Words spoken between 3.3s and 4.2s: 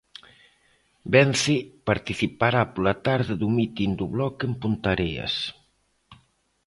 do mitin do